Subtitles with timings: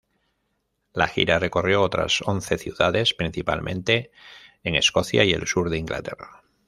[0.93, 4.09] La gira recorrió otras once ciudades, principalmente
[4.63, 6.41] en Escocia y el sur de Inglaterra.